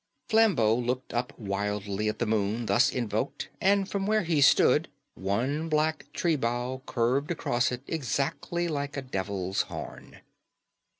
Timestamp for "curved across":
6.87-7.71